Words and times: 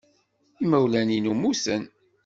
Imawlan-inu 0.63 1.33
mmuten. 1.37 1.83